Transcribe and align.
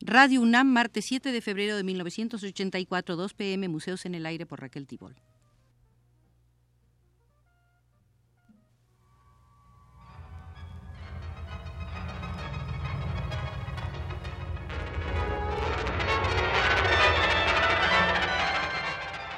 Radio 0.00 0.42
UNAM, 0.42 0.66
martes 0.68 1.06
7 1.06 1.32
de 1.32 1.40
febrero 1.40 1.76
de 1.76 1.82
1984, 1.82 3.16
2 3.16 3.34
pm, 3.34 3.68
Museos 3.68 4.04
en 4.04 4.14
el 4.14 4.26
Aire 4.26 4.44
por 4.44 4.60
Raquel 4.60 4.86
Tibol. 4.86 5.16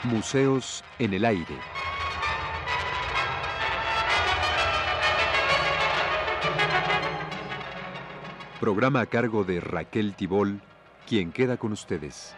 Museos 0.05 0.83
en 0.99 1.15
el 1.15 1.25
Aire. 1.25 1.78
Programa 8.61 9.03
a 9.03 9.07
cargo 9.07 9.45
de 9.45 9.61
Raquel 9.61 10.17
Tibol, 10.17 10.61
quien 11.07 11.31
queda 11.31 11.59
con 11.59 11.71
ustedes. 11.71 12.35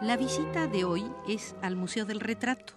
La 0.00 0.16
visita 0.16 0.68
de 0.68 0.84
hoy 0.84 1.04
es 1.26 1.56
al 1.60 1.74
Museo 1.74 2.04
del 2.04 2.20
Retrato. 2.20 2.74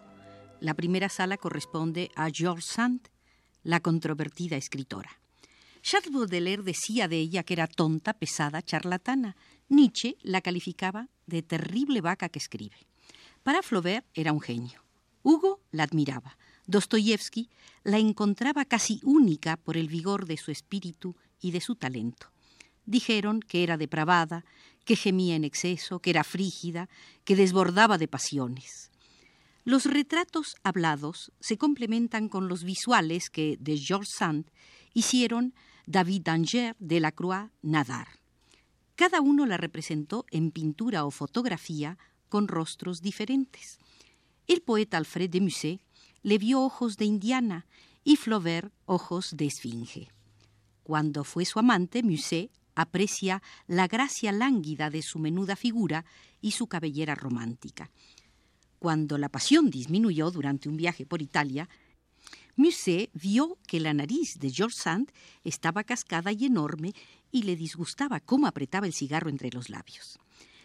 La 0.59 0.73
primera 0.73 1.07
sala 1.07 1.38
corresponde 1.38 2.09
a 2.16 2.32
George 2.32 2.63
Sand, 2.63 3.09
la 3.62 3.80
controvertida 3.80 4.57
escritora. 4.57 5.12
Charles 5.82 6.12
Baudelaire 6.12 6.64
decía 6.64 7.08
de 7.08 7.18
ella 7.18 7.44
que 7.44 7.54
era 7.54 7.68
tonta, 7.68 8.14
pesada, 8.14 8.62
charlatana. 8.62 9.36
Nietzsche 9.70 10.18
la 10.22 10.42
calificaba 10.42 11.10
de 11.26 11.42
terrible 11.42 12.02
vaca 12.02 12.30
que 12.30 12.40
escribe. 12.40 12.78
Para 13.44 13.62
Flaubert 13.62 14.05
era 14.14 14.34
un 14.34 14.42
genio. 14.42 14.84
Hugo 15.24 15.62
la 15.72 15.84
admiraba. 15.84 16.38
Dostoyevsky 16.68 17.50
la 17.84 17.98
encontraba 17.98 18.66
casi 18.66 19.00
única 19.04 19.58
por 19.58 19.78
el 19.78 19.88
vigor 19.88 20.26
de 20.26 20.38
su 20.38 20.52
espíritu 20.52 21.16
y 21.40 21.52
de 21.52 21.62
su 21.62 21.76
talento. 21.76 22.28
Dijeron 22.86 23.42
que 23.42 23.64
era 23.64 23.78
depravada, 23.78 24.46
que 24.84 24.96
gemía 24.96 25.36
en 25.36 25.44
exceso, 25.44 26.00
que 26.00 26.10
era 26.10 26.24
frígida, 26.24 26.90
que 27.26 27.36
desbordaba 27.36 27.98
de 27.98 28.08
pasiones. 28.08 28.87
Los 29.68 29.84
retratos 29.84 30.55
hablados 30.63 31.34
se 31.41 31.57
complementan 31.57 32.29
con 32.29 32.48
los 32.48 32.63
visuales 32.63 33.29
que 33.29 33.57
de 33.60 33.77
George 33.77 34.09
Sand 34.09 34.49
hicieron 34.93 35.54
David 35.85 36.21
Danger, 36.21 36.77
Delacroix, 36.79 37.51
Nadar. 37.62 38.07
Cada 38.96 39.20
uno 39.20 39.46
la 39.46 39.57
representó 39.57 40.26
en 40.32 40.51
pintura 40.51 41.04
o 41.04 41.12
fotografía 41.12 41.98
con 42.29 42.48
rostros 42.48 43.01
diferentes. 43.01 43.77
El 44.48 44.62
poeta 44.62 44.96
Alfred 44.96 45.29
de 45.29 45.41
Musset 45.41 45.81
le 46.24 46.37
vio 46.37 46.62
ojos 46.62 46.96
de 46.96 47.04
indiana 47.04 47.65
y 48.05 48.15
Flaubert 48.15 48.71
ojos 48.85 49.35
de 49.35 49.48
esfinge. 49.48 50.07
Cuando 50.84 51.26
fue 51.26 51.43
su 51.43 51.59
amante, 51.59 52.04
Musset 52.04 52.52
aprecia 52.74 53.43
la 53.68 53.90
gracia 53.90 54.31
lánguida 54.31 54.90
de 54.90 55.02
su 55.02 55.20
menuda 55.20 55.57
figura 55.57 56.05
y 56.40 56.52
su 56.52 56.68
cabellera 56.68 57.15
romántica. 57.15 57.91
Cuando 58.80 59.18
la 59.18 59.30
pasión 59.30 59.70
disminuyó 59.70 60.32
durante 60.32 60.70
un 60.70 60.78
viaje 60.78 61.06
por 61.06 61.22
Italia, 61.22 61.68
Musset 62.56 63.10
vio 63.14 63.58
que 63.68 63.80
la 63.80 63.94
nariz 63.94 64.40
de 64.40 64.52
George 64.52 64.78
Sand 64.78 65.12
estaba 65.44 65.84
cascada 65.84 66.31
y 66.31 66.46
enorme 66.46 66.94
y 67.32 67.44
le 67.44 67.56
disgustaba 67.56 68.20
cómo 68.20 68.48
apretaba 68.48 68.88
el 68.88 68.94
cigarro 68.94 69.30
entre 69.30 69.52
los 69.52 69.70
labios. 69.70 70.20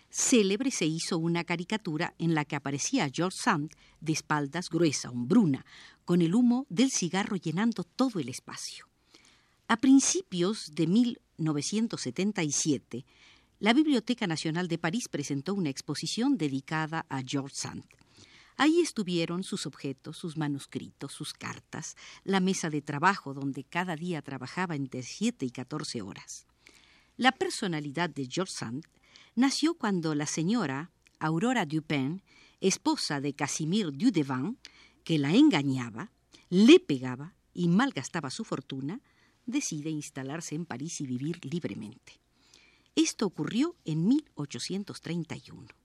Célebre 0.08 0.70
se 0.70 0.84
hizo 0.84 1.16
una 1.16 1.44
caricatura 1.44 2.14
en 2.18 2.34
la 2.34 2.44
que 2.44 2.56
aparecía 2.56 3.10
George 3.12 3.38
Sand 3.42 3.70
de 4.00 4.12
espaldas 4.12 4.68
gruesa, 4.68 5.10
hombruna, 5.10 5.64
con 6.04 6.20
el 6.20 6.34
humo 6.34 6.66
del 6.68 6.90
cigarro 6.90 7.36
llenando 7.36 7.84
todo 7.84 8.20
el 8.20 8.28
espacio. 8.28 8.86
A 9.68 9.78
principios 9.78 10.74
de 10.74 10.86
1977, 10.86 13.06
la 13.58 13.72
Biblioteca 13.72 14.26
Nacional 14.26 14.68
de 14.68 14.76
París 14.76 15.08
presentó 15.08 15.54
una 15.54 15.70
exposición 15.70 16.36
dedicada 16.36 17.06
a 17.08 17.22
George 17.22 17.54
Sand. 17.54 17.86
Ahí 18.56 18.80
estuvieron 18.80 19.42
sus 19.42 19.66
objetos, 19.66 20.16
sus 20.16 20.36
manuscritos, 20.36 21.12
sus 21.12 21.32
cartas, 21.32 21.96
la 22.24 22.40
mesa 22.40 22.70
de 22.70 22.82
trabajo 22.82 23.34
donde 23.34 23.64
cada 23.64 23.96
día 23.96 24.22
trabajaba 24.22 24.76
entre 24.76 25.02
7 25.02 25.46
y 25.46 25.50
14 25.50 26.02
horas. 26.02 26.46
La 27.16 27.32
personalidad 27.32 28.10
de 28.10 28.28
George 28.30 28.52
Sand 28.52 28.86
nació 29.34 29.74
cuando 29.74 30.14
la 30.14 30.26
señora 30.26 30.90
Aurora 31.18 31.66
Dupin, 31.66 32.22
esposa 32.60 33.20
de 33.20 33.34
Casimir 33.34 33.92
Dudevant, 33.92 34.58
que 35.04 35.18
la 35.18 35.34
engañaba, 35.34 36.10
le 36.48 36.78
pegaba 36.78 37.34
y 37.54 37.68
malgastaba 37.68 38.30
su 38.30 38.44
fortuna, 38.44 39.00
decide 39.46 39.90
instalarse 39.90 40.54
en 40.54 40.66
París 40.66 41.00
y 41.00 41.06
vivir 41.06 41.44
libremente. 41.44 42.20
Esto 42.94 43.26
ocurrió 43.26 43.74
en 43.84 44.06
1831 44.06 45.81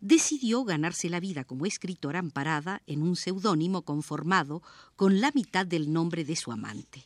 decidió 0.00 0.64
ganarse 0.64 1.08
la 1.08 1.20
vida 1.20 1.44
como 1.44 1.66
escritora 1.66 2.18
amparada 2.18 2.82
en 2.86 3.02
un 3.02 3.16
seudónimo 3.16 3.82
conformado 3.82 4.62
con 4.96 5.20
la 5.20 5.30
mitad 5.32 5.66
del 5.66 5.92
nombre 5.92 6.24
de 6.24 6.36
su 6.36 6.52
amante. 6.52 7.04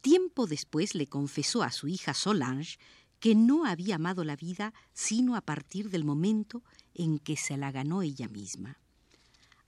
Tiempo 0.00 0.46
después 0.46 0.94
le 0.94 1.06
confesó 1.06 1.62
a 1.62 1.70
su 1.70 1.86
hija 1.86 2.12
Solange 2.14 2.78
que 3.20 3.36
no 3.36 3.66
había 3.66 3.94
amado 3.94 4.24
la 4.24 4.34
vida 4.34 4.74
sino 4.92 5.36
a 5.36 5.40
partir 5.42 5.90
del 5.90 6.04
momento 6.04 6.62
en 6.94 7.20
que 7.20 7.36
se 7.36 7.56
la 7.56 7.70
ganó 7.70 8.02
ella 8.02 8.28
misma. 8.28 8.78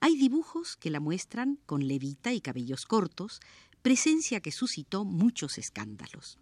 Hay 0.01 0.17
dibujos 0.17 0.75
que 0.75 0.89
la 0.89 0.99
muestran 0.99 1.57
con 1.65 1.87
levita 1.87 2.33
y 2.33 2.41
cabellos 2.41 2.85
cortos, 2.85 3.39
presencia 3.81 4.41
que 4.41 4.51
suscitó 4.51 5.05
muchos 5.05 5.57
escándalos. 5.57 6.37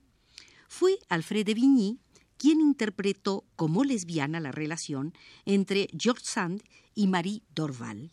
Fue 0.67 0.97
Alfred 1.07 1.45
de 1.45 1.53
Vigny 1.53 1.99
quien 2.43 2.59
interpretó 2.59 3.45
como 3.55 3.85
lesbiana 3.85 4.41
la 4.41 4.51
relación 4.51 5.13
entre 5.45 5.87
George 5.97 6.25
Sand 6.25 6.61
y 6.93 7.07
Marie 7.07 7.41
Dorval. 7.55 8.11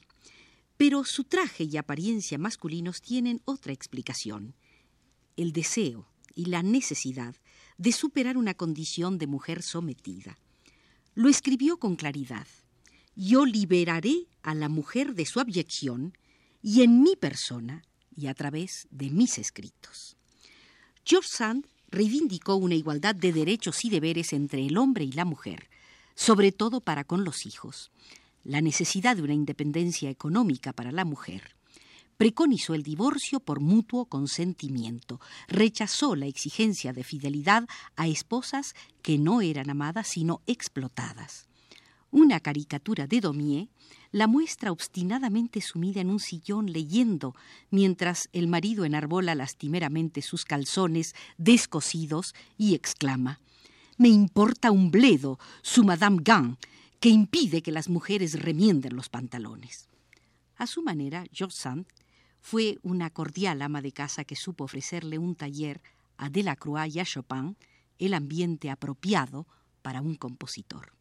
Pero 0.76 1.02
su 1.02 1.24
traje 1.24 1.64
y 1.64 1.76
apariencia 1.76 2.38
masculinos 2.38 3.02
tienen 3.02 3.42
otra 3.44 3.72
explicación. 3.72 4.54
El 5.36 5.52
deseo 5.52 6.06
y 6.32 6.44
la 6.44 6.62
necesidad 6.62 7.34
de 7.76 7.90
superar 7.90 8.36
una 8.36 8.54
condición 8.54 9.18
de 9.18 9.26
mujer 9.26 9.64
sometida. 9.64 10.38
Lo 11.16 11.28
escribió 11.28 11.78
con 11.78 11.96
claridad. 11.96 12.46
Yo 13.16 13.44
liberaré 13.44 14.28
a 14.42 14.54
la 14.54 14.68
mujer 14.68 15.16
de 15.16 15.26
su 15.26 15.40
abyección 15.40 16.16
y 16.62 16.82
en 16.82 17.02
mi 17.02 17.16
persona 17.16 17.82
y 18.14 18.28
a 18.28 18.34
través 18.34 18.86
de 18.92 19.10
mis 19.10 19.38
escritos. 19.38 20.16
George 21.04 21.30
Sand 21.32 21.66
reivindicó 21.90 22.56
una 22.56 22.74
igualdad 22.74 23.14
de 23.14 23.32
derechos 23.32 23.84
y 23.84 23.90
deberes 23.90 24.32
entre 24.32 24.64
el 24.66 24.78
hombre 24.78 25.04
y 25.04 25.12
la 25.12 25.24
mujer, 25.24 25.68
sobre 26.14 26.52
todo 26.52 26.80
para 26.80 27.04
con 27.04 27.24
los 27.24 27.46
hijos, 27.46 27.90
la 28.44 28.60
necesidad 28.60 29.16
de 29.16 29.22
una 29.22 29.34
independencia 29.34 30.10
económica 30.10 30.72
para 30.72 30.92
la 30.92 31.04
mujer. 31.04 31.56
Preconizó 32.16 32.74
el 32.74 32.82
divorcio 32.82 33.40
por 33.40 33.60
mutuo 33.60 34.04
consentimiento, 34.04 35.20
rechazó 35.48 36.16
la 36.16 36.26
exigencia 36.26 36.92
de 36.92 37.02
fidelidad 37.02 37.66
a 37.96 38.08
esposas 38.08 38.74
que 39.00 39.16
no 39.16 39.40
eran 39.40 39.70
amadas 39.70 40.08
sino 40.08 40.42
explotadas. 40.46 41.48
Una 42.10 42.40
caricatura 42.40 43.06
de 43.06 43.20
Daumier 43.20 43.68
la 44.12 44.26
muestra 44.26 44.72
obstinadamente 44.72 45.60
sumida 45.60 46.00
en 46.00 46.10
un 46.10 46.18
sillón 46.18 46.72
leyendo, 46.72 47.34
mientras 47.70 48.28
el 48.32 48.48
marido 48.48 48.84
enarbola 48.84 49.34
lastimeramente 49.34 50.22
sus 50.22 50.44
calzones 50.44 51.14
descosidos 51.38 52.34
y 52.58 52.74
exclama 52.74 53.40
Me 53.98 54.08
importa 54.08 54.70
un 54.70 54.90
bledo 54.90 55.38
su 55.62 55.84
Madame 55.84 56.18
Gant, 56.22 56.58
que 56.98 57.08
impide 57.08 57.62
que 57.62 57.72
las 57.72 57.88
mujeres 57.88 58.40
remienden 58.42 58.94
los 58.94 59.08
pantalones. 59.08 59.88
A 60.56 60.66
su 60.66 60.82
manera, 60.82 61.24
George 61.32 61.56
Sand 61.56 61.86
fue 62.40 62.78
una 62.82 63.10
cordial 63.10 63.62
ama 63.62 63.80
de 63.80 63.92
casa 63.92 64.24
que 64.24 64.36
supo 64.36 64.64
ofrecerle 64.64 65.18
un 65.18 65.34
taller 65.34 65.80
a 66.18 66.28
Delacroix 66.28 66.94
y 66.94 67.00
a 67.00 67.04
Chopin, 67.04 67.56
el 67.98 68.14
ambiente 68.14 68.70
apropiado 68.70 69.46
para 69.82 70.02
un 70.02 70.16
compositor. 70.16 70.99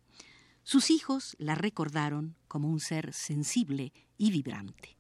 Sus 0.72 0.92
hijos 0.92 1.36
la 1.40 1.56
recordaron 1.56 2.36
como 2.48 2.70
un 2.70 2.80
ser 2.80 3.12
sensible 3.12 3.92
y 4.20 4.30
vibrante. 4.30 5.00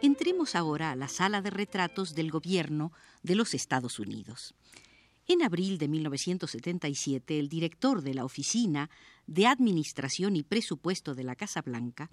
Entremos 0.00 0.54
ahora 0.54 0.92
a 0.92 0.96
la 0.96 1.08
sala 1.08 1.42
de 1.42 1.50
retratos 1.50 2.14
del 2.14 2.30
gobierno 2.30 2.90
de 3.22 3.34
los 3.34 3.52
Estados 3.52 3.98
Unidos. 3.98 4.54
En 5.28 5.42
abril 5.42 5.78
de 5.78 5.88
1977, 5.88 7.38
el 7.38 7.48
director 7.48 8.02
de 8.02 8.14
la 8.14 8.24
Oficina 8.24 8.90
de 9.26 9.46
Administración 9.46 10.34
y 10.34 10.42
Presupuesto 10.42 11.14
de 11.14 11.24
la 11.24 11.36
Casa 11.36 11.62
Blanca 11.62 12.10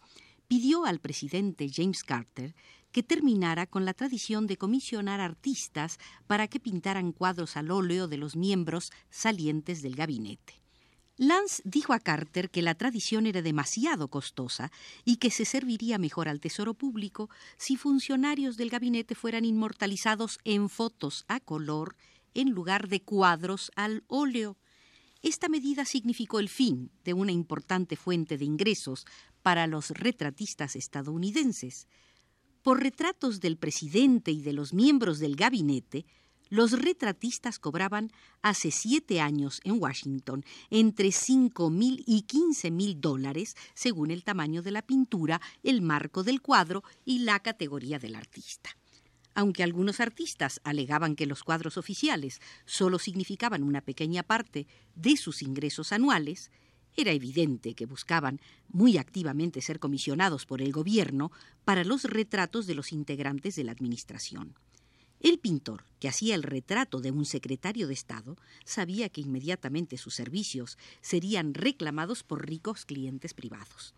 pidió 0.47 0.85
al 0.85 1.00
presidente 1.00 1.69
James 1.73 2.03
Carter 2.03 2.56
que 2.91 3.03
terminara 3.03 3.67
con 3.67 3.85
la 3.85 3.94
tradición 3.94 4.47
de 4.47 4.57
comisionar 4.57 5.21
artistas 5.21 6.00
para 6.27 6.47
que 6.47 6.59
pintaran 6.59 7.11
cuadros 7.11 7.56
al 7.57 7.71
óleo 7.71 8.07
de 8.07 8.17
los 8.17 8.35
miembros 8.35 8.91
salientes 9.09 9.81
del 9.81 9.95
gabinete. 9.95 10.56
Lance 11.17 11.61
dijo 11.65 11.94
a 11.94 12.00
Carter 12.00 12.50
que 12.50 12.61
la 12.61 12.75
tradición 12.75 13.25
era 13.25 13.41
demasiado 13.41 14.07
costosa 14.07 14.71
y 15.03 15.17
que 15.17 15.31
se 15.31 15.44
serviría 15.44 15.97
mejor 15.97 16.29
al 16.29 16.39
Tesoro 16.39 16.73
Público 16.73 17.29
si 17.57 17.75
funcionarios 17.75 18.56
del 18.56 18.69
gabinete 18.69 19.15
fueran 19.15 19.44
inmortalizados 19.44 20.39
en 20.45 20.69
fotos 20.69 21.25
a 21.27 21.41
color 21.41 21.95
en 22.34 22.52
lugar 22.52 22.88
de 22.88 23.02
cuadros 23.02 23.72
al 23.76 24.04
óleo. 24.08 24.58
Esta 25.22 25.50
medida 25.50 25.86
significó 25.86 26.40
el 26.40 26.50
fin 26.50 26.92
de 27.04 27.14
una 27.14 27.31
importante 27.31 27.96
fuente 27.96 28.38
de 28.38 28.46
ingresos 28.46 29.06
para 29.42 29.68
los 29.68 29.92
retratistas 29.92 30.76
estadounidenses. 30.76 31.88
Por 32.62 32.81
retratos 32.81 33.40
del 33.40 33.58
presidente 33.58 34.31
y 34.31 34.42
de 34.42 34.54
los 34.54 34.74
miembros 34.74 35.20
del 35.20 35.36
gabinete, 35.36 36.06
los 36.50 36.72
retratistas 36.72 37.60
cobraban 37.60 38.12
hace 38.42 38.72
siete 38.72 39.22
años 39.22 39.62
en 39.64 39.80
Washington 39.80 40.44
entre 40.70 41.12
cinco 41.12 41.70
mil 41.70 42.04
y 42.08 42.24
quince 42.24 42.72
mil 42.72 43.00
dólares 43.00 43.56
según 43.76 44.10
el 44.10 44.24
tamaño 44.24 44.62
de 44.62 44.72
la 44.72 44.81
pintura, 44.81 45.42
el 45.64 45.81
marco 45.81 46.24
del 46.24 46.42
cuadro 46.42 46.84
y 47.06 47.20
la 47.20 47.40
categoría 47.40 48.00
del 48.00 48.16
artista. 48.16 48.79
Aunque 49.39 49.63
algunos 49.63 50.01
artistas 50.01 50.59
alegaban 50.65 51.15
que 51.15 51.25
los 51.25 51.45
cuadros 51.45 51.77
oficiales 51.77 52.41
solo 52.65 53.00
significaban 53.00 53.63
una 53.63 53.80
pequeña 53.80 54.21
parte 54.21 54.68
de 54.95 55.15
sus 55.15 55.41
ingresos 55.41 55.94
anuales, 55.94 56.51
era 56.97 57.13
evidente 57.13 57.74
que 57.74 57.86
buscaban 57.86 58.41
muy 58.68 58.97
activamente 58.97 59.62
ser 59.62 59.80
comisionados 59.80 60.45
por 60.45 60.62
el 60.62 60.74
gobierno 60.74 61.31
para 61.63 61.86
los 61.86 62.03
retratos 62.03 62.68
de 62.68 62.75
los 62.75 62.91
integrantes 62.91 63.56
de 63.56 63.63
la 63.63 63.71
administración. 63.71 64.56
El 65.21 65.39
pintor, 65.39 65.85
que 66.01 66.09
hacía 66.09 66.35
el 66.35 66.44
retrato 66.44 67.00
de 67.00 67.12
un 67.12 67.24
secretario 67.24 67.88
de 67.88 67.94
Estado, 67.94 68.35
sabía 68.65 69.07
que 69.07 69.21
inmediatamente 69.21 69.97
sus 69.97 70.15
servicios 70.15 70.77
serían 71.00 71.53
reclamados 71.53 72.24
por 72.24 72.45
ricos 72.45 72.83
clientes 72.83 73.33
privados. 73.33 73.94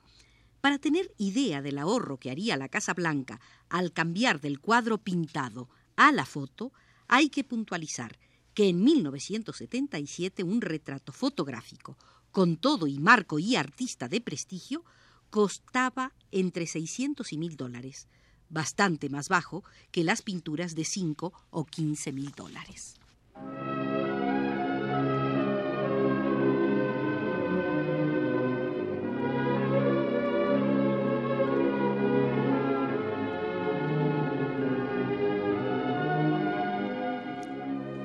Para 0.61 0.77
tener 0.77 1.11
idea 1.17 1.61
del 1.61 1.79
ahorro 1.79 2.17
que 2.17 2.29
haría 2.29 2.55
la 2.55 2.69
Casa 2.69 2.93
Blanca 2.93 3.41
al 3.67 3.91
cambiar 3.91 4.39
del 4.39 4.59
cuadro 4.59 4.99
pintado 4.99 5.69
a 5.95 6.11
la 6.11 6.25
foto, 6.25 6.71
hay 7.07 7.29
que 7.29 7.43
puntualizar 7.43 8.17
que 8.53 8.69
en 8.69 8.83
1977 8.83 10.43
un 10.43 10.61
retrato 10.61 11.11
fotográfico, 11.11 11.97
con 12.31 12.57
todo 12.57 12.85
y 12.85 12.99
marco 12.99 13.39
y 13.39 13.55
artista 13.55 14.07
de 14.07 14.21
prestigio, 14.21 14.85
costaba 15.31 16.13
entre 16.31 16.67
600 16.67 17.33
y 17.33 17.37
1000 17.37 17.57
dólares, 17.57 18.07
bastante 18.49 19.09
más 19.09 19.29
bajo 19.29 19.63
que 19.91 20.03
las 20.03 20.21
pinturas 20.21 20.75
de 20.75 20.85
5 20.85 21.33
o 21.49 21.65
15 21.65 22.11
mil 22.11 22.31
dólares. 22.31 23.00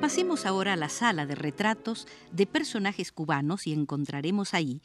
Pasemos 0.07 0.45
ahora 0.45 0.71
a 0.71 0.77
la 0.77 0.87
sala 0.87 1.25
de 1.25 1.35
retratos 1.35 2.07
de 2.31 2.47
personajes 2.47 3.11
cubanos 3.11 3.67
y 3.67 3.73
encontraremos 3.73 4.53
ahí, 4.53 4.81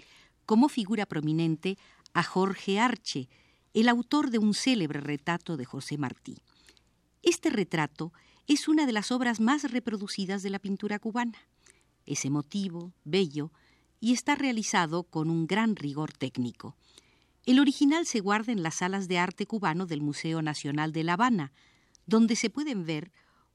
como 0.47 0.69
figura 0.69 1.07
prominente, 1.07 1.79
a 2.13 2.25
Jorge 2.25 2.81
Arche, 2.81 3.29
el 3.73 3.89
autor 3.89 4.31
de 4.31 4.39
un 4.39 4.53
célebre 4.53 4.99
retrato 4.99 5.57
de 5.57 5.65
José 5.65 5.97
Martí. 5.97 6.39
Este 7.23 7.51
retrato 7.51 8.13
es 8.49 8.67
una 8.67 8.85
de 8.85 8.91
las 8.91 9.13
obras 9.13 9.39
más 9.39 9.71
reproducidas 9.71 10.43
de 10.43 10.51
la 10.51 10.59
pintura 10.59 10.99
cubana. 10.99 11.39
Es 12.05 12.25
emotivo, 12.25 12.93
bello 13.05 13.53
y 14.01 14.15
está 14.15 14.35
realizado 14.35 15.05
con 15.05 15.31
un 15.31 15.47
gran 15.47 15.77
rigor 15.77 16.13
técnico. 16.13 16.75
El 17.47 17.61
original 17.61 18.07
se 18.07 18.19
guarda 18.19 18.51
en 18.51 18.65
las 18.65 18.75
salas 18.75 19.07
de 19.07 19.21
arte 19.21 19.47
cubano 19.47 19.87
del 19.87 20.01
Museo 20.01 20.43
Nacional 20.43 20.91
de 20.93 21.05
La 21.05 21.13
Habana, 21.13 21.53
donde 22.07 22.35
se 22.35 22.51
pueden 22.51 22.85
ver 22.85 23.13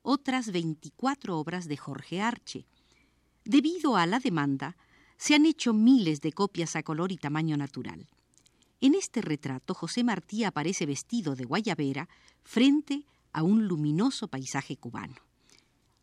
otras 0.10 0.54
24 0.54 1.38
obras 1.38 1.68
de 1.68 1.76
Jorge 1.76 2.22
Arche. 2.22 2.66
Debido 3.44 3.98
a 3.98 4.06
la 4.06 4.20
demanda, 4.20 4.78
se 5.18 5.36
han 5.36 5.46
hecho 5.46 5.74
miles 5.74 6.22
de 6.22 6.32
copias 6.32 6.78
a 6.78 6.84
color 6.84 7.12
y 7.12 7.18
tamaño 7.18 7.58
natural. 7.58 8.08
En 8.80 8.96
este 8.96 9.22
retrato 9.22 9.74
José 9.74 10.06
Martí 10.06 10.46
aparece 10.46 10.86
vestido 10.86 11.36
de 11.36 11.44
guayabera 11.44 12.08
frente 12.44 13.04
a 13.34 13.44
un 13.44 13.68
luminoso 13.68 14.30
paisaje 14.30 14.78
cubano. 14.78 15.16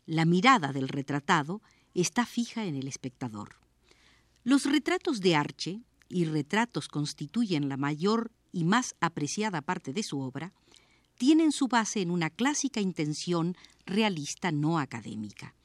La 0.05 0.25
mirada 0.25 0.71
del 0.71 0.87
retratado 0.87 1.63
está 1.95 2.27
fija 2.27 2.65
en 2.65 2.75
el 2.75 2.87
espectador. 2.87 3.55
Los 4.43 4.65
retratos 4.65 5.19
de 5.19 5.35
Arche, 5.35 5.81
y 6.09 6.25
retratos 6.25 6.89
constituyen 6.89 7.69
la 7.69 7.77
mayor 7.77 8.31
y 8.51 8.65
más 8.65 8.93
apreciada 8.99 9.63
parte 9.63 9.93
de 9.93 10.03
su 10.03 10.19
obra, 10.19 10.53
tienen 11.17 11.51
su 11.51 11.67
base 11.67 12.01
en 12.01 12.11
una 12.11 12.29
clásica 12.29 12.81
intención 12.81 13.55
realista 13.85 14.51
no 14.51 14.79
académica. 14.79 15.55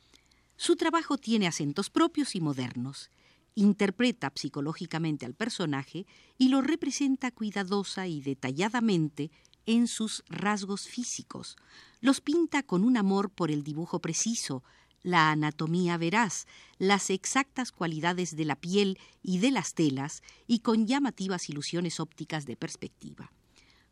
Su 0.56 0.76
trabajo 0.76 1.16
tiene 1.16 1.46
acentos 1.46 1.90
propios 1.90 2.34
y 2.34 2.40
modernos, 2.40 3.10
interpreta 3.54 4.32
psicológicamente 4.34 5.26
al 5.26 5.34
personaje 5.34 6.06
y 6.38 6.48
lo 6.48 6.60
representa 6.60 7.30
cuidadosa 7.30 8.06
y 8.06 8.20
detalladamente 8.20 9.30
en 9.66 9.86
sus 9.86 10.24
rasgos 10.28 10.86
físicos. 10.86 11.56
Los 12.00 12.20
pinta 12.20 12.62
con 12.62 12.84
un 12.84 12.96
amor 12.96 13.30
por 13.30 13.50
el 13.50 13.62
dibujo 13.62 14.00
preciso, 14.00 14.62
la 15.02 15.30
anatomía 15.30 15.96
veraz, 15.96 16.46
las 16.78 17.10
exactas 17.10 17.72
cualidades 17.72 18.36
de 18.36 18.44
la 18.44 18.56
piel 18.56 18.98
y 19.22 19.38
de 19.38 19.50
las 19.50 19.74
telas 19.74 20.22
y 20.46 20.60
con 20.60 20.86
llamativas 20.86 21.48
ilusiones 21.48 22.00
ópticas 22.00 22.44
de 22.44 22.56
perspectiva. 22.56 23.32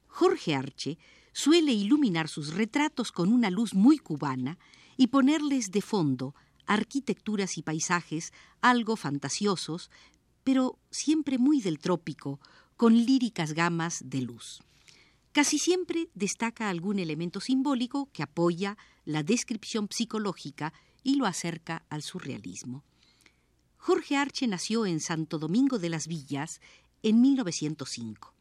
Jorge 0.07 0.55
Arche 0.55 0.99
suele 1.39 1.71
iluminar 1.71 2.27
sus 2.27 2.55
retratos 2.55 3.13
con 3.13 3.33
una 3.33 3.49
luz 3.49 3.73
muy 3.73 3.99
cubana 3.99 4.59
y 4.97 5.07
ponerles 5.07 5.71
de 5.71 5.83
fondo 5.83 6.35
arquitecturas 6.67 7.59
y 7.59 7.63
paisajes 7.63 8.33
algo 8.61 8.97
fantasiosos, 8.97 9.89
pero 10.43 10.81
siempre 10.91 11.39
muy 11.39 11.61
del 11.61 11.79
trópico, 11.79 12.41
con 12.77 12.97
líricas 12.97 13.53
gamas 13.53 14.03
de 14.05 14.23
luz. 14.23 14.63
Casi 15.31 15.61
siempre 15.61 16.11
destaca 16.13 16.71
algún 16.71 16.99
elemento 16.99 17.39
simbólico 17.39 18.11
que 18.13 18.25
apoya 18.25 18.77
la 19.05 19.23
descripción 19.23 19.87
psicológica 19.93 20.73
y 21.05 21.15
lo 21.15 21.27
acerca 21.27 21.85
al 21.89 22.03
surrealismo. 22.03 22.83
Jorge 23.77 24.17
Arche 24.17 24.49
nació 24.49 24.87
en 24.87 24.99
Santo 24.99 25.39
Domingo 25.39 25.79
de 25.79 25.89
las 25.89 26.09
Villas 26.09 26.61
en 27.05 27.21
1905. 27.21 28.35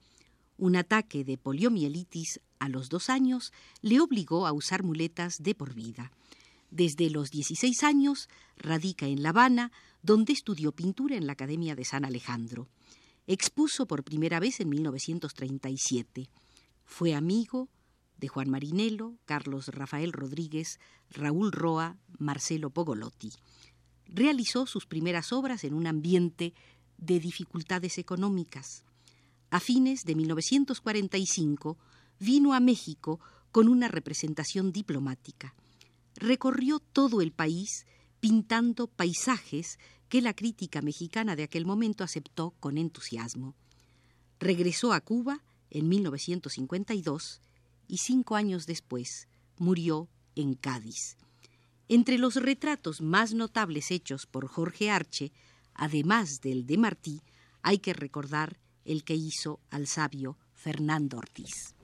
Un 0.57 0.75
ataque 0.75 1.23
de 1.23 1.37
poliomielitis 1.37 2.39
a 2.59 2.67
los 2.67 2.89
dos 2.89 3.09
años 3.09 3.53
le 3.81 3.99
obligó 3.99 4.47
a 4.47 4.53
usar 4.53 4.83
muletas 4.83 5.43
de 5.43 5.53
por 5.53 5.73
vida. 5.73 6.11
Desde 6.71 7.09
los 7.09 7.31
16 7.31 7.83
años 7.83 8.27
radica 8.57 9.05
en 9.05 9.21
La 9.21 9.29
Habana, 9.29 9.71
donde 10.01 10.33
estudió 10.33 10.71
pintura 10.71 11.15
en 11.15 11.27
la 11.27 11.33
Academia 11.33 11.75
de 11.75 11.85
San 11.85 12.05
Alejandro. 12.05 12.67
Expuso 13.27 13.85
por 13.85 14.03
primera 14.03 14.39
vez 14.39 14.59
en 14.59 14.69
1937. 14.69 16.29
Fue 16.85 17.13
amigo 17.13 17.69
de 18.17 18.27
Juan 18.27 18.49
Marinelo, 18.49 19.15
Carlos 19.25 19.67
Rafael 19.67 20.11
Rodríguez, 20.11 20.79
Raúl 21.09 21.51
Roa, 21.51 21.97
Marcelo 22.17 22.71
Pogolotti. 22.71 23.31
Realizó 24.07 24.65
sus 24.65 24.87
primeras 24.87 25.31
obras 25.31 25.63
en 25.63 25.73
un 25.73 25.85
ambiente 25.85 26.53
de 26.97 27.19
dificultades 27.19 27.97
económicas. 27.97 28.83
A 29.49 29.59
fines 29.59 30.03
de 30.03 30.15
1945 30.15 31.77
vino 32.19 32.53
a 32.53 32.59
México 32.59 33.19
con 33.51 33.67
una 33.67 33.87
representación 33.87 34.71
diplomática 34.71 35.55
recorrió 36.17 36.79
todo 36.79 37.21
el 37.21 37.31
país 37.31 37.85
pintando 38.19 38.87
paisajes 38.87 39.77
que 40.09 40.21
la 40.21 40.33
crítica 40.33 40.81
mexicana 40.81 41.35
de 41.35 41.43
aquel 41.43 41.65
momento 41.65 42.03
aceptó 42.03 42.51
con 42.59 42.77
entusiasmo. 42.77 43.55
Regresó 44.39 44.93
a 44.93 45.01
Cuba 45.01 45.43
en 45.69 45.87
1952 45.87 47.41
y 47.87 47.97
cinco 47.97 48.35
años 48.35 48.65
después 48.65 49.27
murió 49.57 50.09
en 50.35 50.55
Cádiz. 50.55 51.17
Entre 51.87 52.17
los 52.17 52.35
retratos 52.35 53.01
más 53.01 53.33
notables 53.33 53.91
hechos 53.91 54.25
por 54.25 54.47
Jorge 54.47 54.89
Arche, 54.89 55.31
además 55.73 56.41
del 56.41 56.65
de 56.65 56.77
Martí, 56.77 57.21
hay 57.61 57.79
que 57.79 57.93
recordar 57.93 58.59
el 58.87 59.03
que 59.03 59.15
hizo 59.15 59.59
al 59.69 59.85
sabio 59.85 60.37
Fernando 60.53 61.17
Ortiz. 61.17 61.75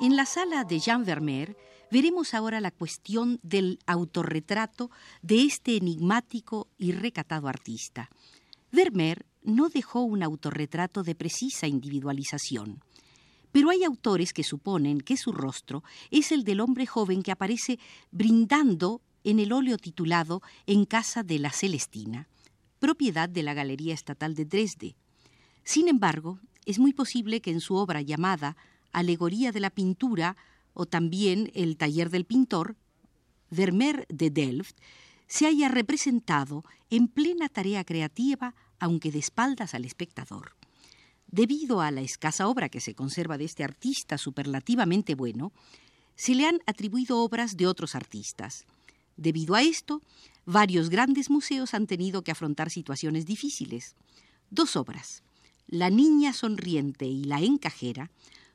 En 0.00 0.14
la 0.14 0.26
sala 0.26 0.62
de 0.62 0.78
Jean 0.78 1.04
Vermeer 1.04 1.56
veremos 1.90 2.32
ahora 2.32 2.60
la 2.60 2.70
cuestión 2.70 3.40
del 3.42 3.80
autorretrato 3.84 4.92
de 5.22 5.42
este 5.42 5.76
enigmático 5.76 6.68
y 6.78 6.92
recatado 6.92 7.48
artista. 7.48 8.08
Vermeer 8.70 9.26
no 9.48 9.68
dejó 9.68 10.02
un 10.02 10.22
autorretrato 10.22 11.02
de 11.02 11.14
precisa 11.14 11.66
individualización. 11.66 12.80
Pero 13.50 13.70
hay 13.70 13.82
autores 13.82 14.32
que 14.32 14.44
suponen 14.44 15.00
que 15.00 15.16
su 15.16 15.32
rostro 15.32 15.82
es 16.10 16.32
el 16.32 16.44
del 16.44 16.60
hombre 16.60 16.86
joven 16.86 17.22
que 17.22 17.32
aparece 17.32 17.78
brindando 18.10 19.00
en 19.24 19.40
el 19.40 19.52
óleo 19.52 19.78
titulado 19.78 20.42
En 20.66 20.84
casa 20.84 21.22
de 21.22 21.38
la 21.38 21.50
Celestina, 21.50 22.28
propiedad 22.78 23.28
de 23.28 23.42
la 23.42 23.54
Galería 23.54 23.94
Estatal 23.94 24.34
de 24.34 24.44
Dresde. 24.44 24.96
Sin 25.64 25.88
embargo, 25.88 26.40
es 26.66 26.78
muy 26.78 26.92
posible 26.92 27.40
que 27.40 27.50
en 27.50 27.60
su 27.60 27.74
obra 27.74 28.02
llamada 28.02 28.56
Alegoría 28.92 29.50
de 29.50 29.60
la 29.60 29.70
Pintura 29.70 30.36
o 30.74 30.86
también 30.86 31.50
El 31.54 31.76
Taller 31.76 32.10
del 32.10 32.26
Pintor, 32.26 32.76
Vermeer 33.50 34.06
de 34.10 34.30
Delft, 34.30 34.76
se 35.26 35.46
haya 35.46 35.68
representado 35.68 36.64
en 36.90 37.08
plena 37.08 37.48
tarea 37.48 37.84
creativa, 37.84 38.54
aunque 38.78 39.10
de 39.10 39.18
espaldas 39.18 39.74
al 39.74 39.84
espectador. 39.84 40.54
Debido 41.30 41.80
a 41.80 41.90
la 41.90 42.00
escasa 42.00 42.48
obra 42.48 42.68
que 42.68 42.80
se 42.80 42.94
conserva 42.94 43.36
de 43.36 43.44
este 43.44 43.64
artista 43.64 44.16
superlativamente 44.16 45.14
bueno, 45.14 45.52
se 46.16 46.34
le 46.34 46.46
han 46.46 46.60
atribuido 46.66 47.18
obras 47.18 47.56
de 47.56 47.66
otros 47.66 47.94
artistas. 47.94 48.64
Debido 49.16 49.54
a 49.54 49.62
esto, 49.62 50.02
varios 50.46 50.88
grandes 50.90 51.28
museos 51.28 51.74
han 51.74 51.86
tenido 51.86 52.22
que 52.22 52.30
afrontar 52.30 52.70
situaciones 52.70 53.26
difíciles. 53.26 53.94
Dos 54.50 54.76
obras, 54.76 55.22
La 55.66 55.90
Niña 55.90 56.32
Sonriente 56.32 57.06
y 57.06 57.24
La 57.24 57.40
Encajera, 57.40 58.10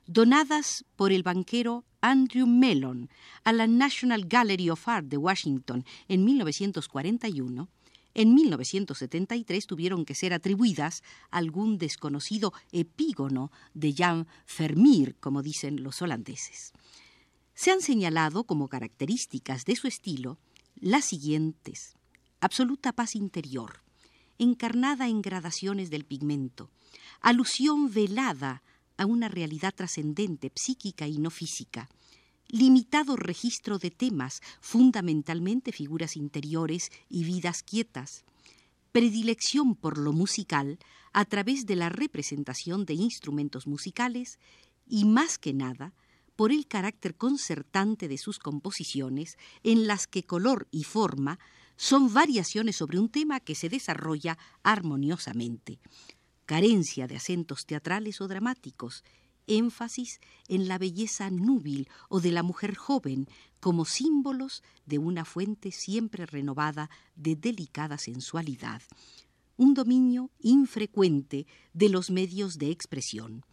donadas 0.08 0.84
por 0.96 1.12
el 1.12 1.24
banquero 1.24 1.86
Andrew 2.02 2.48
Mellon 2.48 3.10
a 3.44 3.54
la 3.54 3.68
National 3.68 4.26
Gallery 4.26 4.70
of 4.70 4.88
Art 4.88 5.08
de 5.08 5.18
Washington 5.18 5.86
en 6.08 6.26
1941, 6.26 7.70
en 8.14 8.36
1973 8.36 9.66
tuvieron 9.66 10.06
que 10.06 10.16
ser 10.16 10.34
atribuidas 10.34 11.04
a 11.32 11.38
algún 11.38 11.78
desconocido 11.78 12.54
epígono 12.72 13.52
de 13.74 13.94
Jan 13.94 14.28
Vermeer, 14.58 15.16
como 15.16 15.42
dicen 15.42 15.84
los 15.84 16.02
holandeses. 16.02 16.74
Se 17.56 17.72
han 17.72 17.82
señalado 17.82 18.44
como 18.44 18.68
características 18.68 19.66
de 19.66 19.76
su 19.76 19.88
estilo 19.88 20.38
las 20.76 21.06
siguientes. 21.06 21.96
Absoluta 22.40 22.94
paz 22.94 23.16
interior, 23.16 23.82
encarnada 24.38 25.08
en 25.08 25.22
gradaciones 25.22 25.90
del 25.90 26.06
pigmento, 26.06 26.70
alusión 27.22 27.92
velada 27.92 28.64
a 28.98 29.06
una 29.06 29.28
realidad 29.28 29.74
trascendente, 29.74 30.52
psíquica 30.56 31.08
y 31.08 31.18
no 31.18 31.30
física, 31.30 31.90
limitado 32.54 33.16
registro 33.16 33.80
de 33.80 33.90
temas, 33.90 34.40
fundamentalmente 34.62 35.72
figuras 35.72 36.16
interiores 36.16 36.92
y 37.10 37.24
vidas 37.24 37.64
quietas, 37.64 38.26
predilección 38.92 39.74
por 39.74 39.98
lo 39.98 40.14
musical 40.14 40.78
a 41.14 41.26
través 41.26 41.66
de 41.66 41.76
la 41.76 41.90
representación 41.90 42.86
de 42.86 42.94
instrumentos 42.94 43.66
musicales 43.66 44.38
y, 44.86 45.06
más 45.06 45.40
que 45.40 45.52
nada, 45.52 45.96
por 46.36 46.52
el 46.52 46.68
carácter 46.68 47.16
concertante 47.16 48.08
de 48.08 48.20
sus 48.20 48.38
composiciones, 48.38 49.40
en 49.64 49.88
las 49.88 50.06
que 50.06 50.22
color 50.22 50.68
y 50.70 50.84
forma 50.84 51.40
son 51.76 52.14
variaciones 52.14 52.76
sobre 52.76 53.00
un 53.00 53.10
tema 53.10 53.40
que 53.40 53.56
se 53.56 53.68
desarrolla 53.68 54.38
armoniosamente, 54.62 55.80
carencia 56.46 57.08
de 57.08 57.16
acentos 57.16 57.66
teatrales 57.66 58.22
o 58.22 58.28
dramáticos, 58.28 59.04
énfasis 59.48 60.20
en 60.48 60.68
la 60.68 60.78
belleza 60.78 61.30
núbil 61.30 61.90
o 62.10 62.20
de 62.20 62.32
la 62.32 62.44
mujer 62.44 62.76
joven 62.76 63.28
como 63.60 63.86
símbolos 63.86 64.64
de 64.86 64.98
una 64.98 65.26
fuente 65.26 65.72
siempre 65.72 66.26
renovada 66.26 66.90
de 67.16 67.36
delicada 67.36 67.98
sensualidad, 67.98 68.82
un 69.58 69.74
dominio 69.74 70.32
infrecuente 70.40 71.48
de 71.74 71.90
los 71.90 72.10
medios 72.10 72.58
de 72.58 72.72
expresión. 72.72 73.46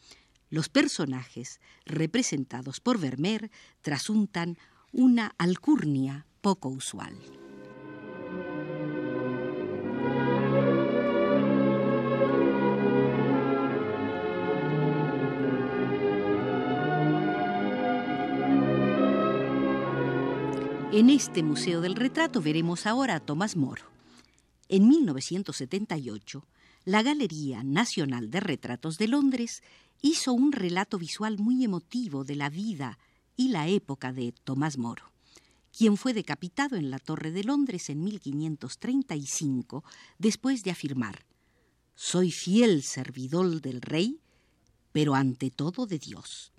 Los 0.48 0.68
personajes 0.68 1.60
representados 1.84 2.80
por 2.80 2.98
Vermeer 2.98 3.50
trasuntan 3.82 4.58
una 4.92 5.34
alcurnia 5.38 6.26
poco 6.40 6.68
usual. 6.68 7.39
En 20.92 21.08
este 21.08 21.44
Museo 21.44 21.80
del 21.80 21.94
Retrato 21.94 22.42
veremos 22.42 22.84
ahora 22.84 23.14
a 23.14 23.20
Tomás 23.20 23.54
Moro. 23.54 23.84
En 24.68 24.88
1978, 24.88 26.44
la 26.84 27.04
Galería 27.04 27.62
Nacional 27.62 28.28
de 28.28 28.40
Retratos 28.40 28.98
de 28.98 29.06
Londres 29.06 29.62
hizo 30.02 30.32
un 30.32 30.50
relato 30.50 30.98
visual 30.98 31.38
muy 31.38 31.62
emotivo 31.62 32.24
de 32.24 32.34
la 32.34 32.50
vida 32.50 32.98
y 33.36 33.50
la 33.50 33.68
época 33.68 34.12
de 34.12 34.32
Tomás 34.32 34.78
Moro, 34.78 35.12
quien 35.70 35.96
fue 35.96 36.12
decapitado 36.12 36.74
en 36.74 36.90
la 36.90 36.98
Torre 36.98 37.30
de 37.30 37.44
Londres 37.44 37.88
en 37.88 38.02
1535 38.02 39.84
después 40.18 40.64
de 40.64 40.72
afirmar 40.72 41.24
Soy 41.94 42.32
fiel 42.32 42.82
servidor 42.82 43.60
del 43.60 43.80
rey, 43.80 44.18
pero 44.90 45.14
ante 45.14 45.52
todo 45.52 45.86
de 45.86 46.00
Dios. 46.00 46.52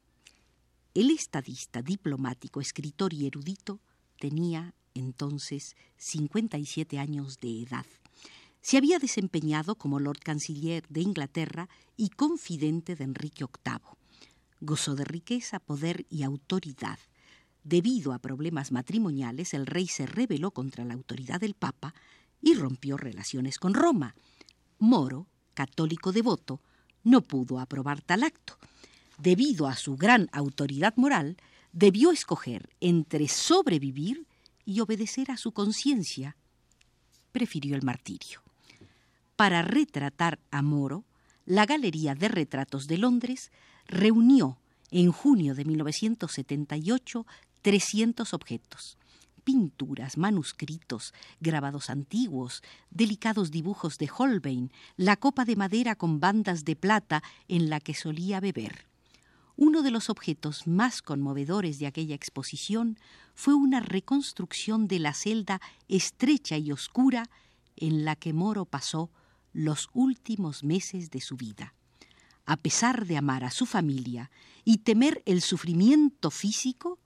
El 0.93 1.09
estadista, 1.09 1.81
diplomático, 1.81 2.61
escritor 2.61 3.13
y 3.13 3.27
erudito 3.27 3.81
Tenía 4.21 4.75
entonces 4.93 5.75
57 5.97 6.99
años 6.99 7.39
de 7.39 7.63
edad. 7.63 7.87
Se 8.61 8.77
había 8.77 8.99
desempeñado 8.99 9.73
como 9.73 9.99
Lord 9.99 10.19
Canciller 10.19 10.87
de 10.89 11.01
Inglaterra 11.01 11.69
y 11.97 12.09
confidente 12.09 12.95
de 12.95 13.03
Enrique 13.03 13.45
VIII. 13.45 13.79
Gozó 14.59 14.93
de 14.93 15.05
riqueza, 15.05 15.57
poder 15.57 16.05
y 16.11 16.21
autoridad. 16.21 16.99
Debido 17.63 18.13
a 18.13 18.19
problemas 18.19 18.71
matrimoniales, 18.71 19.55
el 19.55 19.65
rey 19.65 19.87
se 19.87 20.05
rebeló 20.05 20.51
contra 20.51 20.85
la 20.85 20.93
autoridad 20.93 21.39
del 21.39 21.55
Papa 21.55 21.95
y 22.43 22.53
rompió 22.53 22.97
relaciones 22.97 23.57
con 23.57 23.73
Roma. 23.73 24.13
Moro, 24.77 25.25
católico 25.55 26.11
devoto, 26.11 26.61
no 27.03 27.21
pudo 27.21 27.59
aprobar 27.59 28.03
tal 28.03 28.21
acto. 28.21 28.59
Debido 29.17 29.65
a 29.65 29.75
su 29.75 29.97
gran 29.97 30.29
autoridad 30.31 30.93
moral, 30.95 31.37
debió 31.71 32.11
escoger 32.11 32.69
entre 32.79 33.27
sobrevivir 33.27 34.25
y 34.65 34.79
obedecer 34.81 35.31
a 35.31 35.37
su 35.37 35.51
conciencia. 35.51 36.35
Prefirió 37.31 37.75
el 37.75 37.83
martirio. 37.83 38.41
Para 39.35 39.61
retratar 39.61 40.39
a 40.51 40.61
Moro, 40.61 41.05
la 41.45 41.65
Galería 41.65 42.15
de 42.15 42.27
Retratos 42.27 42.87
de 42.87 42.97
Londres 42.97 43.51
reunió 43.87 44.59
en 44.91 45.11
junio 45.11 45.55
de 45.55 45.65
1978 45.65 47.25
300 47.61 48.33
objetos, 48.33 48.97
pinturas, 49.43 50.17
manuscritos, 50.17 51.13
grabados 51.39 51.89
antiguos, 51.89 52.61
delicados 52.89 53.51
dibujos 53.51 53.97
de 53.97 54.09
Holbein, 54.15 54.71
la 54.97 55.15
copa 55.15 55.45
de 55.45 55.55
madera 55.55 55.95
con 55.95 56.19
bandas 56.19 56.65
de 56.65 56.75
plata 56.75 57.23
en 57.47 57.69
la 57.69 57.79
que 57.79 57.93
solía 57.93 58.39
beber. 58.39 58.90
Uno 59.63 59.83
de 59.83 59.91
los 59.91 60.09
objetos 60.09 60.65
más 60.65 61.03
conmovedores 61.03 61.77
de 61.77 61.85
aquella 61.85 62.15
exposición 62.15 62.97
fue 63.35 63.53
una 63.53 63.79
reconstrucción 63.79 64.87
de 64.87 64.97
la 64.97 65.13
celda 65.13 65.61
estrecha 65.87 66.57
y 66.57 66.71
oscura 66.71 67.29
en 67.75 68.03
la 68.03 68.15
que 68.15 68.33
Moro 68.33 68.65
pasó 68.65 69.11
los 69.53 69.91
últimos 69.93 70.63
meses 70.63 71.11
de 71.11 71.21
su 71.21 71.37
vida. 71.37 71.75
A 72.47 72.57
pesar 72.57 73.05
de 73.05 73.17
amar 73.17 73.43
a 73.43 73.51
su 73.51 73.67
familia 73.67 74.31
y 74.65 74.77
temer 74.77 75.21
el 75.27 75.43
sufrimiento 75.43 76.31
físico, 76.31 76.97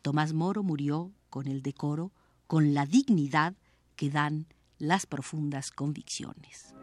Tomás 0.00 0.32
Moro 0.32 0.62
murió 0.62 1.12
con 1.28 1.48
el 1.48 1.60
decoro, 1.60 2.12
con 2.46 2.72
la 2.72 2.86
dignidad 2.86 3.56
que 3.96 4.08
dan 4.08 4.46
las 4.78 5.04
profundas 5.04 5.70
convicciones. 5.70 6.74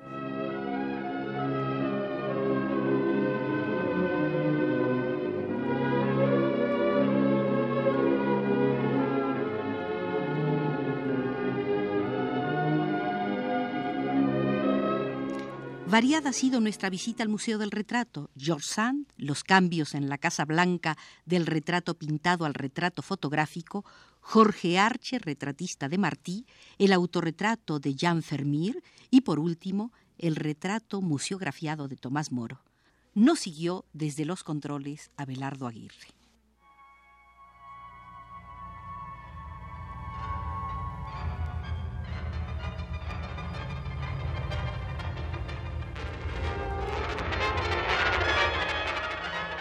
Variada 15.89 16.31
ha 16.31 16.33
sido 16.33 16.59
nuestra 16.59 16.89
visita 16.89 17.23
al 17.23 17.29
Museo 17.29 17.57
del 17.57 17.71
Retrato. 17.71 18.29
George 18.35 18.67
Sand, 18.67 19.07
los 19.15 19.45
cambios 19.45 19.95
en 19.95 20.09
la 20.09 20.17
Casa 20.17 20.43
Blanca 20.43 20.97
del 21.25 21.45
retrato 21.45 21.97
pintado 21.97 22.43
al 22.43 22.53
retrato 22.53 23.01
fotográfico, 23.01 23.85
Jorge 24.19 24.77
Arche, 24.77 25.17
retratista 25.17 25.87
de 25.87 25.97
Martí, 25.97 26.45
el 26.77 26.91
autorretrato 26.91 27.79
de 27.79 27.95
Jean 27.95 28.21
Vermeer 28.29 28.83
y, 29.09 29.21
por 29.21 29.39
último, 29.39 29.93
el 30.17 30.35
retrato 30.35 31.01
museografiado 31.01 31.87
de 31.87 31.95
Tomás 31.95 32.33
Moro. 32.33 32.61
No 33.13 33.37
siguió 33.37 33.85
desde 33.93 34.25
los 34.25 34.43
controles 34.43 35.09
Abelardo 35.15 35.67
Aguirre. 35.67 36.16